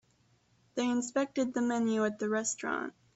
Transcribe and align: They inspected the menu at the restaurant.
They 0.73 0.89
inspected 0.89 1.53
the 1.53 1.61
menu 1.61 2.03
at 2.05 2.17
the 2.17 2.27
restaurant. 2.27 2.95